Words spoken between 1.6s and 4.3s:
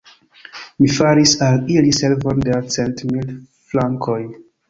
ili servon da cent mil frankoj!